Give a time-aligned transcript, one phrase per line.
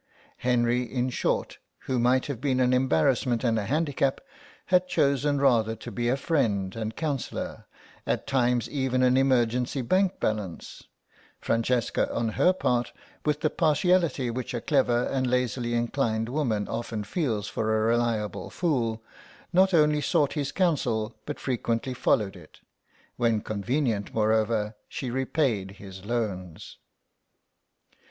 [0.37, 4.19] Henry, in short, who might have been an embarrassment and a handicap,
[4.65, 7.65] had chosen rather to be a friend and counsellor,
[8.07, 10.87] at times even an emergency bank balance;
[11.39, 12.93] Francesca on her part,
[13.25, 18.49] with the partiality which a clever and lazily inclined woman often feels for a reliable
[18.49, 19.03] fool,
[19.53, 22.61] not only sought his counsel but frequently followed it.
[23.17, 26.79] When convenient, moreover, she repaid his loans.